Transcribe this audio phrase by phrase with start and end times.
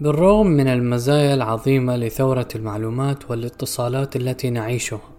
[0.00, 5.10] بالرغم من المزايا العظيمة لثورة المعلومات والاتصالات التي نعيشها،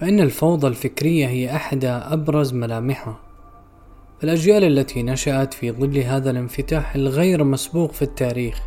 [0.00, 3.20] فإن الفوضى الفكرية هي إحدى أبرز ملامحها.
[4.24, 8.60] الأجيال التي نشأت في ظل هذا الانفتاح الغير مسبوق في التاريخ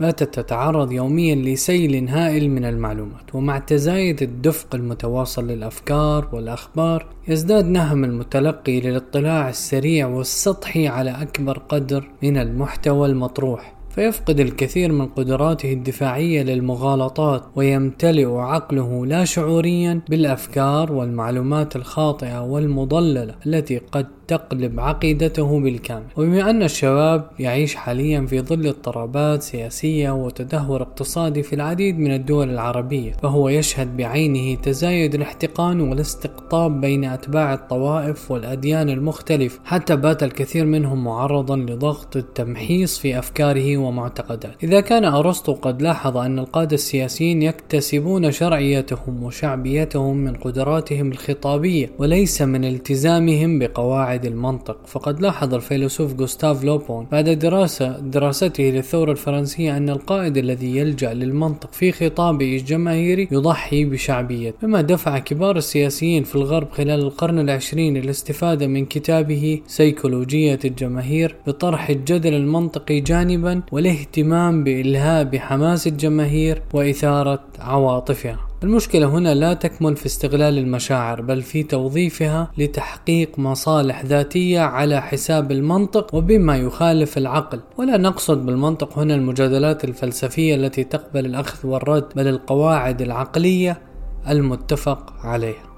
[0.00, 8.04] باتت تتعرض يوميا لسيل هائل من المعلومات ومع تزايد الدفق المتواصل للأفكار والأخبار يزداد نهم
[8.04, 13.79] المتلقي للاطلاع السريع والسطحي على أكبر قدر من المحتوى المطروح.
[13.90, 23.78] فيفقد الكثير من قدراته الدفاعية للمغالطات ويمتلئ عقله لا شعوريا بالأفكار والمعلومات الخاطئة والمضللة التي
[23.78, 26.04] قد تقلب عقيدته بالكامل.
[26.16, 32.50] وبما أن الشباب يعيش حاليا في ظل اضطرابات سياسية وتدهور اقتصادي في العديد من الدول
[32.50, 39.60] العربية فهو يشهد بعينه تزايد الاحتقان والاستقطاب بين أتباع الطوائف والأديان المختلفة.
[39.64, 46.16] حتى بات الكثير منهم معرضا لضغط التمحيص في أفكاره ومعتقداته إذا كان أرسطو قد لاحظ
[46.16, 54.86] أن القادة السياسيين يكتسبون شرعيتهم وشعبيتهم من قدراتهم الخطابية وليس من التزامهم بقواعد قواعد المنطق
[54.86, 61.72] فقد لاحظ الفيلسوف غوستاف لوبون بعد دراسة دراسته للثورة الفرنسية أن القائد الذي يلجأ للمنطق
[61.72, 64.56] في خطابه الجماهيري يضحي بشعبيته.
[64.62, 71.90] مما دفع كبار السياسيين في الغرب خلال القرن العشرين الاستفادة من كتابه سيكولوجية الجماهير بطرح
[71.90, 78.38] الجدل المنطقي جانبا والاهتمام بإلهاء بحماس الجماهير وإثارة عواطفها.
[78.62, 85.52] المشكلة هنا لا تكمن في استغلال المشاعر بل في توظيفها لتحقيق مصالح ذاتية على حساب
[85.52, 87.60] المنطق وبما يخالف العقل.
[87.78, 93.80] ولا نقصد بالمنطق هنا المجادلات الفلسفية التي تقبل الأخذ والرد بل القواعد العقلية
[94.28, 95.69] المتفق عليها.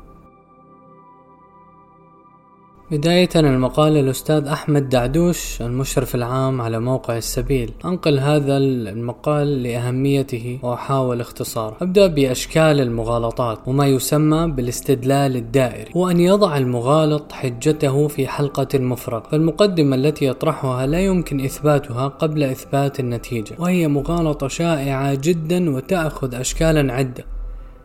[2.92, 7.70] بداية المقال الأستاذ أحمد دعدوش المشرف العام على موقع السبيل.
[7.84, 11.76] أنقل هذا المقال لأهميته وأحاول اختصاره.
[11.82, 19.96] أبدأ بأشكال المغالطات وما يسمى بالاستدلال الدائري وأن يضع المغالط حجته في حلقة مفرغة فالمقدمة
[19.96, 27.24] التي يطرحها لا يمكن إثباتها قبل إثبات النتيجة وهي مغالطة شائعة جدا وتأخذ أشكالا عدة.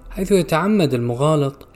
[0.09, 1.66] حيث يتعمد المغالط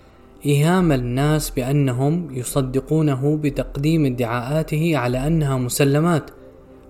[0.45, 6.31] إيهام الناس بأنهم يصدقونه بتقديم ادعاءاته على أنها مسلمات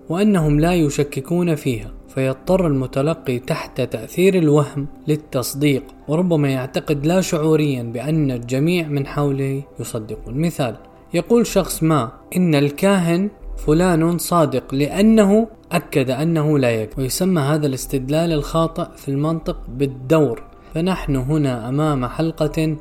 [0.08, 8.30] وأنهم لا يشككون فيها فيضطر المتلقي تحت تأثير الوهم للتصديق وربما يعتقد لا شعوريا بأن
[8.30, 10.76] الجميع من حوله يصدقون مثال
[11.14, 16.98] يقول شخص ما إن الكاهن فلان صادق لأنه أكد أنه لا يكذب.
[16.98, 20.42] ويسمى هذا الاستدلال الخاطئ في المنطق بالدور.
[20.74, 22.76] فنحن هنا أمام حلقة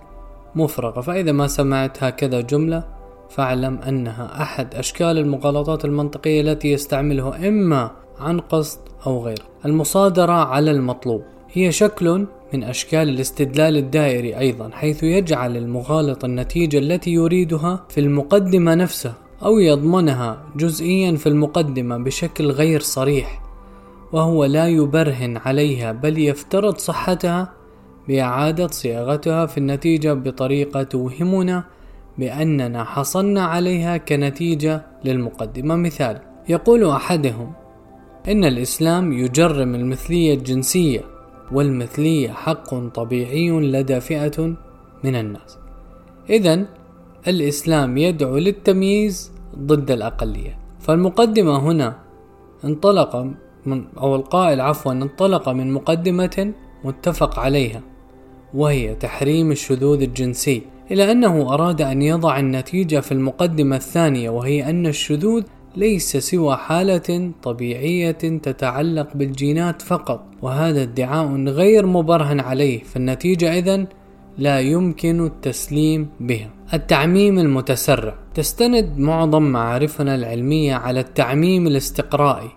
[0.56, 1.02] مفرغة.
[1.02, 2.84] فإذا ما سمعت هكذا جملة
[3.30, 10.72] فاعلم أنها أحد أشكال المغالطات المنطقية التي يستعملها إما عن قصد أو غير المصادرة على
[10.72, 11.22] المطلوب.
[11.54, 18.76] هي شكل من أشكال الاستدلال الدائري أيضا حيث يجعل المغالط النتيجة التي يريدها في المقدمة
[18.76, 19.14] نفسها
[19.44, 23.42] أو يضمنها جزئيا في المقدمة بشكل غير صريح
[24.12, 27.54] وهو لا يبرهن عليها بل يفترض صحتها
[28.08, 31.64] بإعادة صياغتها في النتيجة بطريقة توهمنا
[32.18, 35.76] بأننا حصلنا عليها كنتيجة للمقدمة.
[35.76, 36.20] مثال
[36.50, 37.54] يقول أحدهم
[38.28, 41.02] إن الإسلام يجرم المثلية الجنسية
[41.52, 44.56] والمثلية حق طبيعي لدى فئة
[45.04, 45.58] من الناس.
[46.30, 46.66] إذا
[47.28, 50.58] الإسلام يدعو للتمييز ضد الأقلية.
[50.80, 51.98] فالمقدمة هنا
[52.66, 53.16] انطلق
[53.66, 57.82] من أو القائل عفوا انطلق من مقدمة متفق عليها.
[58.54, 64.88] وهي تحريم الشذوذ الجنسي إلى أنه أراد أن يضع النتيجة في المقدمة الثانية وهي أن
[64.88, 65.44] الشذوذ
[65.76, 73.88] ليس سوى حالة طبيعية تتعلق بالجينات فقط وهذا ادعاء غير مبرهن عليه فالنتيجة إذن
[74.38, 76.50] لا يمكن التسليم بها.
[76.74, 78.16] التعميم المتسرع.
[78.34, 82.50] تستند معظم معارفنا العلمية على التعميم الاستقرائي.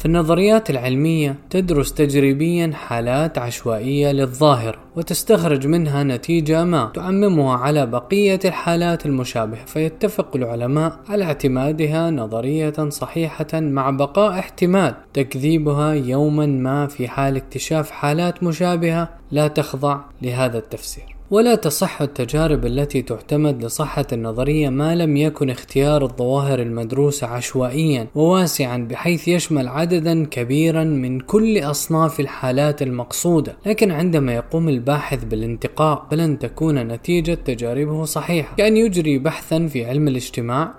[0.00, 8.40] في النظريات العلمية تدرس تجريبيا حالات عشوائية للظاهرة وتستخرج منها نتيجة ما تعممها على بقية
[8.44, 9.64] الحالات المشابهة.
[9.64, 17.90] فيتفق العلماء على اعتمادها نظرية صحيحة مع بقاء احتمال تكذيبها يوما ما في حال اكتشاف
[17.90, 21.19] حالات مشابهة لا تخضع لهذا التفسير.
[21.30, 28.76] ولا تصح التجارب التي تعتمد لصحة النظرية ما لم يكن اختيار الظواهر المدروسة عشوائيا وواسعا
[28.90, 33.56] بحيث يشمل عددا كبيرا من كل أصناف الحالات المقصودة.
[33.66, 38.56] لكن عندما يقوم الباحث بالانتقاء فلن تكون نتيجة تجاربه صحيحة.
[38.56, 40.74] كأن يجري بحثا في علم الاجتماع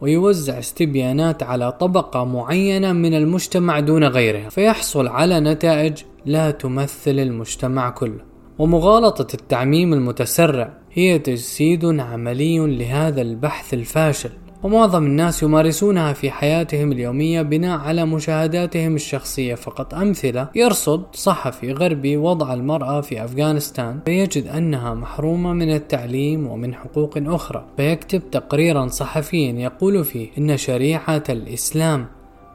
[0.00, 5.92] ويوزع استبيانات على طبقة معينة من المجتمع دون غيرها فيحصل على نتائج
[6.26, 8.31] لا تمثل المجتمع كله.
[8.62, 14.30] ومغالطة التعميم المتسرع هي تجسيد عملي لهذا البحث الفاشل.
[14.62, 19.54] ومعظم الناس يمارسونها في حياتهم اليومية بناء على مشاهداتهم الشخصية.
[19.54, 26.74] فقط أمثلة يرصد صحفي غربي وضع المرأة في أفغانستان فيجد أنها محرومة من التعليم ومن
[26.74, 27.64] حقوق أخرى.
[27.76, 32.06] فيكتب تقريرا صحفيا يقول فيه إن شريعة الإسلام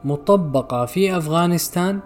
[0.04, 2.00] مطبقة في أفغانستان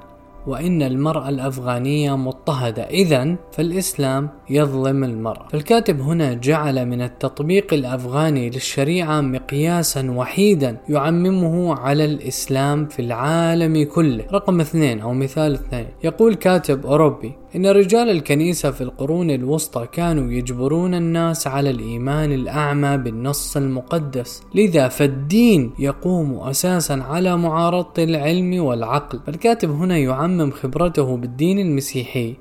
[0.47, 2.83] وإن المرأة الأفغانية مضطهدة.
[2.83, 5.49] إذا فالإسلام يظلم المرأة.
[5.49, 14.25] فالكاتب هنا جعل من التطبيق الأفغاني للشريعة مقياسا وحيدا يعممه على الإسلام في العالم كله.
[14.33, 15.87] رقم اثنين أو مثال اثنين.
[16.05, 22.96] يقول كاتب أوروبي إن رجال الكنيسة في القرون الوسطى كانوا يجبرون الناس على الإيمان الأعمى
[22.96, 24.43] بالنص المقدس.
[24.54, 29.20] لذا فالدين يقوم أساسا على معارضة العلم والعقل.
[29.28, 32.34] الكاتب هنا يعمم خبرته بالدين المسيحي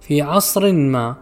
[0.00, 1.14] في عصر ما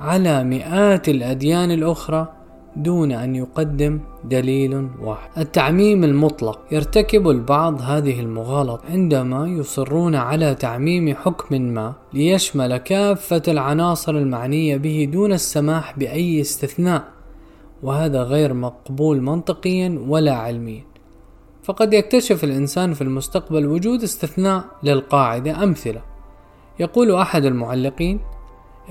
[0.00, 2.32] على مئات الأديان الأخرى
[2.76, 5.30] دون أن يقدم دليل واحد.
[5.38, 14.12] التعميم المطلق يرتكب البعض هذه المغالطة عندما يصرون على تعميم حكم ما ليشمل كافة العناصر
[14.12, 17.04] المعنية به دون السماح بأي استثناء،
[17.82, 20.84] وهذا غير مقبول منطقيا ولا علميا.
[21.62, 26.00] فقد يكتشف الإنسان في المستقبل وجود استثناء للقاعدة أمثلة.
[26.80, 28.20] يقول أحد المعلقين: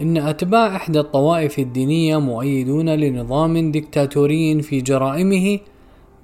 [0.01, 5.59] إن أتباع إحدى الطوائف الدينية مؤيدون لنظام ديكتاتوري في جرائمه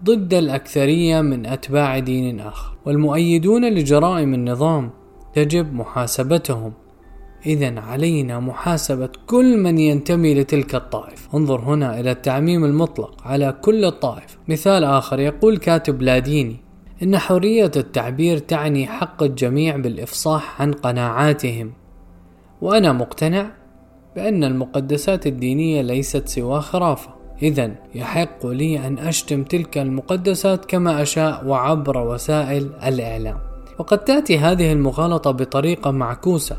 [0.03, 4.89] ضد الأكثرية من أتباع دين آخر، والمؤيدون لجرائم النظام
[5.33, 6.73] تجب محاسبتهم،
[7.45, 11.37] إذا علينا محاسبة كل من ينتمي لتلك الطائفة.
[11.37, 14.37] انظر هنا إلى التعميم المطلق على كل الطائف.
[14.47, 16.57] مثال آخر يقول كاتب لا ديني:
[17.03, 21.71] إن حرية التعبير تعني حق الجميع بالإفصاح عن قناعاتهم،
[22.61, 23.58] وأنا مقتنع
[24.19, 27.09] بأن المقدسات الدينية ليست سوى خرافة.
[27.41, 33.37] إذا يحق لي أن أشتم تلك المقدسات كما أشاء وعبر وسائل الإعلام.
[33.79, 36.57] وقد تأتي هذه المغالطة بطريقة معكوسة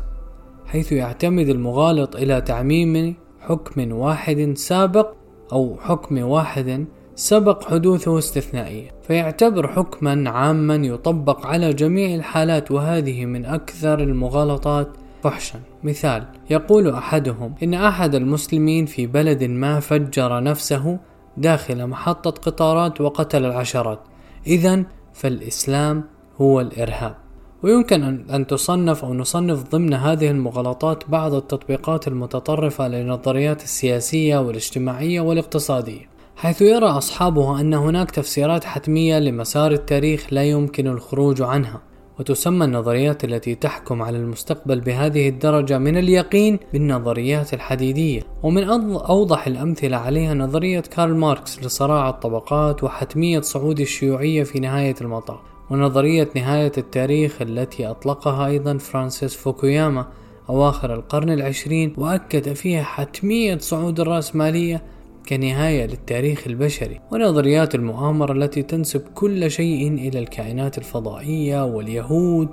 [0.65, 5.13] حيث يعتمد المغالط إلى تعميم حكم واحد سابق
[5.51, 6.85] أو حكم واحد
[7.15, 14.87] سبق حدوثه استثنائية فيعتبر حكما عاما يطبق على جميع الحالات وهذه من أكثر المغالطات
[15.23, 15.70] فحشا.
[15.83, 20.99] مثال يقول أحدهم إن أحد المسلمين في بلد ما فجر نفسه
[21.37, 23.99] داخل محطة قطارات وقتل العشرات
[24.47, 24.83] إذا
[25.13, 26.03] فالإسلام
[26.41, 27.15] هو الإرهاب.
[27.63, 36.11] ويمكن أن تصنف أو نصنف ضمن هذه المغالطات بعض التطبيقات المتطرفة للنظريات السياسية والاجتماعية والاقتصادية
[36.35, 41.81] حيث يرى أصحابها أن هناك تفسيرات حتمية لمسار التاريخ لا يمكن الخروج عنها.
[42.19, 48.21] وتسمى النظريات التي تحكم على المستقبل بهذه الدرجة من اليقين بالنظريات الحديدية.
[48.43, 48.63] ومن
[48.93, 56.29] أوضح الأمثلة عليها نظرية كارل ماركس لصراع الطبقات وحتمية صعود الشيوعية في نهاية المطاف ونظرية
[56.35, 60.07] نهاية التاريخ التي أطلقها أيضا فرانسيس فوكوياما
[60.49, 64.83] أواخر القرن العشرين وأكد فيها حتمية صعود الرأسمالية
[65.29, 72.49] كنهاية للتاريخ البشري ونظريات المؤامرة التي تنسب كل شيء إلى الكائنات الفضائية واليهود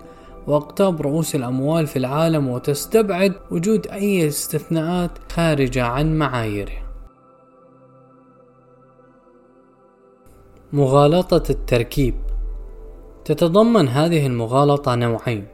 [0.46, 6.72] واقطاب رؤوس الأموال في العالم وتستبعد وجود أي استثناءات خارجة عن معاييره.
[10.72, 12.14] مغالطة التركيب.
[13.24, 15.46] تتضمن هذه المغالطة نوعين.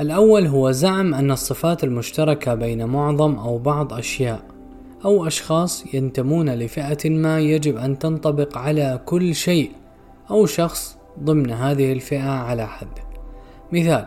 [0.00, 4.57] الأول هو زعم أن الصفات المشتركة بين معظم أو بعض أشياء.
[5.04, 9.70] أو أشخاص ينتمون لفئة ما يجب أن تنطبق على كل شيء
[10.30, 12.98] أو شخص ضمن هذه الفئة على حد.
[13.72, 14.06] مثال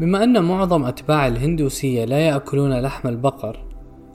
[0.00, 3.64] بما أن معظم أتباع الهندوسية لا يأكلون لحم البقر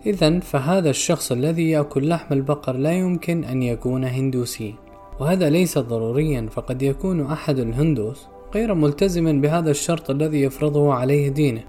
[0.06, 4.74] إذا فهذا الشخص الذي يأكل لحم البقر لا يمكن أن يكون هندوسيا
[5.20, 11.64] وهذا ليس ضروريا فقد يكون أحد الهندوس غير ملتزم بهذا الشرط الذي يفرضه عليه دينه.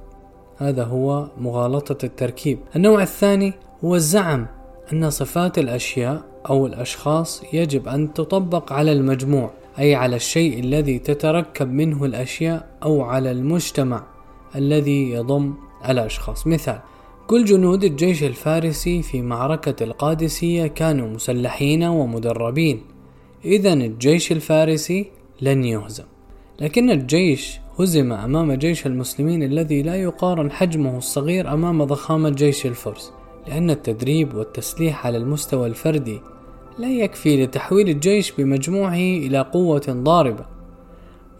[0.58, 2.58] هذا هو مغالطة التركيب.
[2.76, 3.52] النوع الثاني
[3.84, 4.46] هو الزعم
[4.92, 11.72] أن صفات الأشياء أو الأشخاص يجب أن تطبق على المجموع أي على الشيء الذي تتركب
[11.72, 14.02] منه الأشياء أو على المجتمع
[14.56, 15.54] الذي يضم
[15.88, 16.46] الأشخاص.
[16.46, 16.78] مثال
[17.26, 22.80] كل جنود الجيش الفارسي في معركة القادسية كانوا مسلحين ومدربين.
[23.44, 26.04] إذا الجيش الفارسي لن يهزم.
[26.60, 33.12] لكن الجيش هزم أمام جيش المسلمين الذي لا يقارن حجمه الصغير أمام ضخامة جيش الفرس.
[33.48, 36.20] لأن التدريب والتسليح على المستوى الفردي
[36.78, 40.46] لا يكفي لتحويل الجيش بمجموعه إلى قوة ضاربة.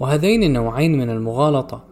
[0.01, 1.85] وهذين النوعين من المغالطة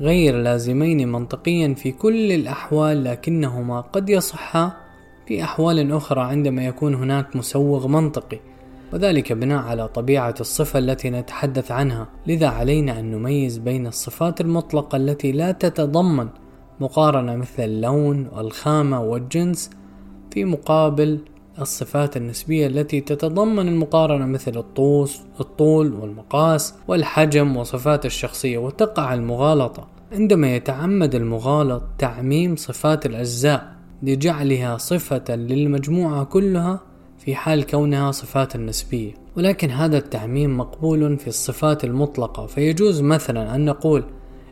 [0.00, 4.72] غير لازمين منطقيا في كل الأحوال لكنهما قد يصحا
[5.26, 8.40] في أحوال أخرى عندما يكون هناك مسوغ منطقي
[8.92, 12.08] وذلك بناء على طبيعة الصفة التي نتحدث عنها.
[12.26, 16.28] لذا علينا أن نميز بين الصفات المطلقة التي لا تتضمن
[16.80, 19.70] مقارنة مثل اللون والخامة والجنس
[20.30, 21.18] في مقابل
[21.60, 29.86] الصفات النسبية التي تتضمن المقارنة مثل الطوس الطول والمقاس والحجم وصفات الشخصية وتقع المغالطة.
[30.12, 36.80] عندما يتعمد المغالط تعميم صفات الأجزاء لجعلها صفة للمجموعة كلها
[37.18, 39.14] في حال كونها صفات نسبية.
[39.36, 44.04] ولكن هذا التعميم مقبول في الصفات المطلقة فيجوز مثلا أن نقول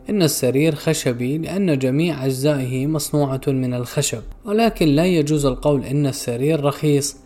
[0.09, 6.63] إن السرير خشبي لأن جميع أجزائه مصنوعة من الخشب ولكن لا يجوز القول إن السرير
[6.63, 7.17] رخيص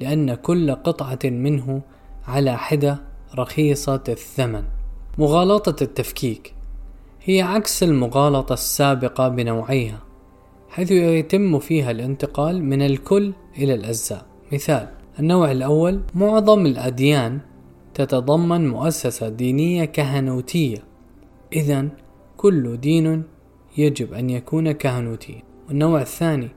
[0.00, 1.82] لأن كل قطعة منه
[2.26, 2.98] على حدة
[3.34, 4.62] رخيصة الثمن.
[5.18, 6.54] مغالطة التفكيك
[7.24, 9.98] هي عكس المغالطة السابقة بنوعيها
[10.68, 14.26] حيث يتم فيها الانتقال من الكل إلى الأجزاء.
[14.52, 17.38] مثال النوع الأول معظم الأديان
[17.94, 20.78] تتضمن مؤسسة دينية كهنوتية.
[21.52, 21.88] إذا
[22.42, 23.22] كل دين
[23.78, 26.48] يجب أن يكون كهنوتيا والنوع الثاني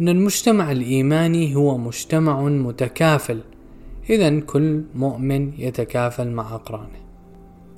[0.00, 3.40] أن المجتمع الإيماني هو مجتمع متكافل.
[4.10, 7.00] إذا كل مؤمن يتكافل مع أقرانه.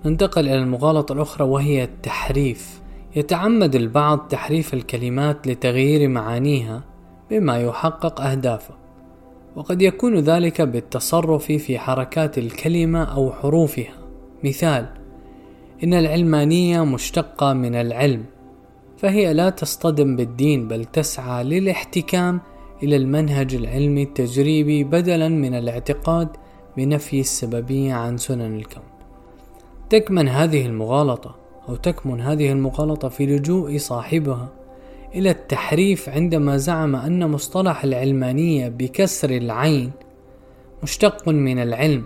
[0.05, 2.81] ننتقل إلى المغالطة الأخرى وهي التحريف.
[3.17, 6.85] يتعمد البعض تحريف الكلمات لتغيير معانيها
[7.31, 8.75] بما يحقق أهدافه.
[9.57, 13.95] وقد يكون ذلك بالتصرف في حركات الكلمة أو حروفها.
[14.45, 15.06] مثال
[15.85, 18.25] إن العلمانية مشتقة من العلم
[18.97, 22.41] فهي لا تصطدم بالدين بل تسعى للاحتكام
[22.83, 26.29] إلى المنهج العلمي التجريبي بدلا من الاعتقاد
[26.77, 28.83] بنفي السببية عن سنن الكون.
[29.91, 31.35] تكمن هذه المغالطة
[31.69, 34.49] أو تكمن هذه المغالطة في لجوء صاحبها
[35.15, 39.91] إلى التحريف عندما زعم أن مصطلح العلمانية بكسر العين
[40.83, 42.05] مشتق من العلم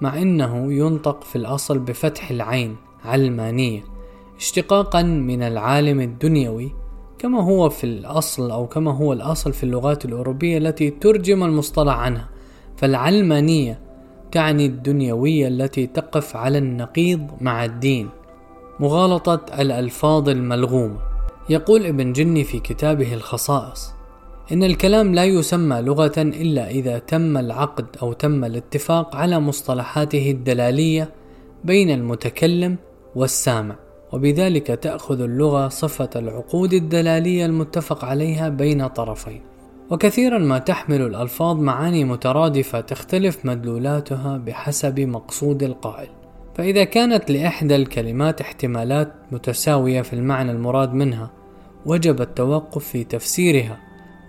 [0.00, 2.76] مع أنه ينطق في الأصل بفتح العين.
[3.04, 3.84] علمانية
[4.36, 6.72] اشتقاقا من العالم الدنيوي
[7.18, 12.28] كما هو في الأصل أو كما هو الأصل في اللغات الأوروبية التي ترجم المصطلح عنها.
[12.76, 13.80] فالعلمانية
[14.32, 18.08] تعني الدنيوية التي تقف على النقيض مع الدين.
[18.80, 20.98] مغالطة الألفاظ الملغومة.
[21.50, 23.92] يقول ابن جني في كتابه الخصائص
[24.52, 31.10] إن الكلام لا يسمى لغة إلا إذا تم العقد أو تم الاتفاق على مصطلحاته الدلالية
[31.64, 32.76] بين المتكلم
[33.14, 33.76] والسامع.
[34.12, 39.42] وبذلك تأخذ اللغة صفة العقود الدلالية المتفق عليها بين طرفين.
[39.90, 46.08] وكثيرا ما تحمل الألفاظ معاني مترادفة تختلف مدلولاتها بحسب مقصود القائل.
[46.54, 51.30] فإذا كانت لإحدى الكلمات احتمالات متساوية في المعنى المراد منها
[51.86, 53.80] وجب التوقف في تفسيرها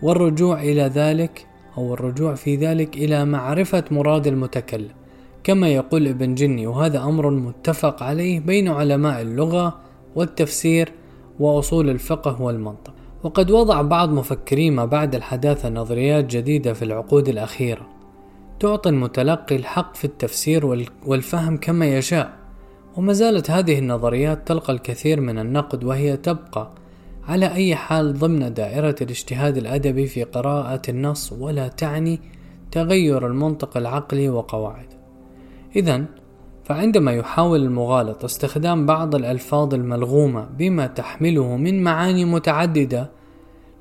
[0.03, 1.47] والرجوع إلى ذلك
[1.77, 5.02] أو الرجوع في ذلك إلى معرفة مراد المتكلم.
[5.43, 9.79] كما يقول ابن جني وهذا أمر متفق عليه بين علماء اللغة
[10.15, 10.91] والتفسير
[11.39, 12.93] وأصول الفقه والمنطق.
[13.23, 17.87] وقد وضع بعض مفكري ما بعد الحداثة نظريات جديدة في العقود الأخيرة
[18.59, 22.33] تعطي المتلقي الحق في التفسير والفهم كما يشاء.
[22.97, 26.71] وما زالت هذه النظريات تلقى الكثير من النقد وهي تبقى
[27.27, 32.19] على أي حال ضمن دائرة الاجتهاد الأدبي في قراءة النص ولا تعني
[32.71, 35.02] تغير المنطق العقلي وقواعده.
[35.75, 36.05] إذا
[36.63, 43.11] فعندما يحاول المغالط استخدام بعض الألفاظ الملغومة بما تحمله من معاني متعددة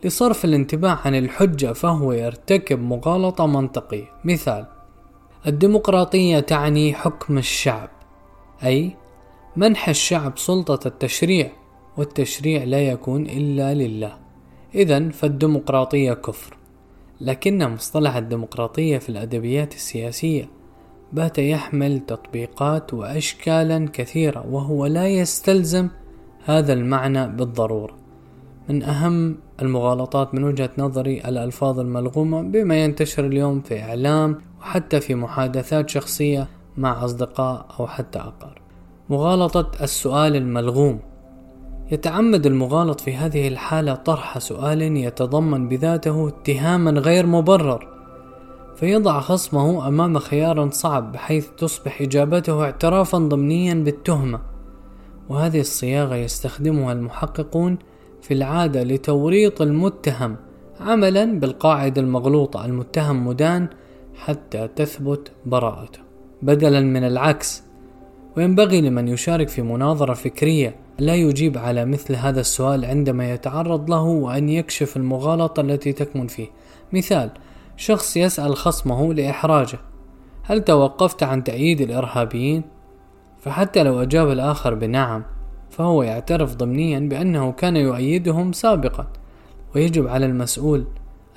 [0.05, 4.05] لصرف الانتباه عن الحجة فهو يرتكب مغالطة منطقية.
[4.25, 4.67] مثال
[5.47, 7.91] الديمقراطية تعني حكم الشعب
[8.65, 8.97] أي
[9.57, 11.53] منح الشعب سلطة التشريع
[11.97, 14.19] والتشريع لا يكون إلا لله.
[14.75, 16.57] إذا فالديمقراطية كفر
[17.21, 20.62] لكن مصطلح الديمقراطية في الأدبيات السياسية
[21.13, 25.89] بات يحمل تطبيقات وأشكالا كثيرة وهو لا يستلزم
[26.45, 27.97] هذا المعنى بالضرورة.
[28.69, 35.15] من أهم المغالطات من وجهة نظري الألفاظ الملغومة بما ينتشر اليوم في إعلام وحتى في
[35.15, 38.63] محادثات شخصية مع أصدقاء أو حتى أقارب.
[39.11, 40.99] مغالطة السؤال الملغوم.
[41.91, 47.89] يتعمد المغالط في هذه الحالة طرح سؤال يتضمن بذاته اتهاما غير مبرر.
[48.83, 54.41] فيضع خصمه أمام خيار صعب بحيث تصبح إجابته اعترافا ضمنيا بالتهمة.
[55.29, 57.79] وهذه الصياغة يستخدمها المحققون
[58.23, 60.37] في العادة لتوريط المتهم
[60.81, 63.69] عملا بالقاعدة المغلوطة المتهم مدان
[64.15, 66.01] حتى تثبت براءته.
[66.43, 67.63] بدلا من العكس
[68.37, 74.03] وينبغي لمن يشارك في مناظرة فكرية لا يجيب على مثل هذا السؤال عندما يتعرض له
[74.03, 76.49] وأن يكشف المغالطة التي تكمن فيه.
[76.93, 77.31] مثال
[77.83, 79.79] شخص يسأل خصمه لإحراجه
[80.43, 82.63] هل توقفت عن تأييد الإرهابيين؟
[83.39, 85.23] فحتى لو أجاب الآخر بنعم
[85.71, 89.07] فهو يعترف ضمنيا بأنه كان يؤيدهم سابقا
[89.75, 90.85] ويجب على المسؤول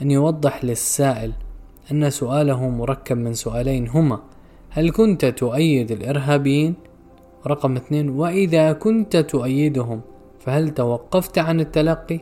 [0.01, 1.31] أن يوضح للسائل
[1.91, 4.19] أن سؤاله مركب من سؤالين هما
[4.69, 6.75] هل كنت تؤيد الإرهابيين؟
[7.47, 10.01] رقم اثنين وإذا كنت تؤيدهم
[10.39, 12.19] فهل توقفت عن التلقي؟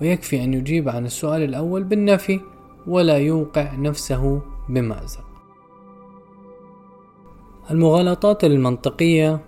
[0.00, 2.40] ويكفي أن يجيب عن السؤال الأول بالنفي
[2.86, 5.24] ولا يوقع نفسه بمأزق.
[7.70, 9.40] المغالطات المنطقية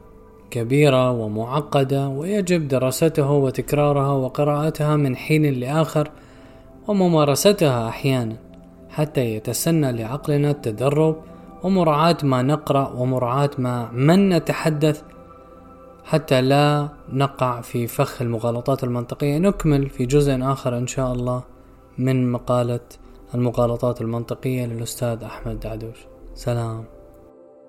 [0.51, 6.11] كبيرة ومعقدة ويجب دراستها وتكرارها وقراءتها من حين لآخر
[6.89, 8.37] وممارستها أحيانا
[8.91, 11.17] حتى يتسنى لعقلنا التدرب
[11.63, 15.03] ومراعاة ما نقرأ ومراعاة ما من نتحدث
[16.05, 19.39] حتى لا نقع في فخ المغالطات المنطقية.
[19.39, 21.43] نكمل في جزء آخر إن شاء الله
[21.99, 22.81] من مقالة
[23.35, 25.99] المغالطات المنطقية للأستاذ أحمد دعدوش.
[26.35, 26.98] سلام.